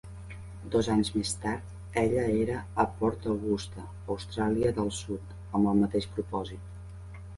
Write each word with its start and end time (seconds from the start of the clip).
Dos 0.75 0.87
anys 0.93 1.11
més 1.17 1.33
tard, 1.43 1.75
ella 2.03 2.23
era 2.45 2.57
a 2.85 2.85
Port 3.01 3.27
Augusta, 3.33 3.85
Austràlia 4.15 4.73
del 4.81 4.91
Sud, 5.01 5.37
amb 5.61 5.73
el 5.75 5.79
mateix 5.85 6.09
propòsit. 6.17 7.23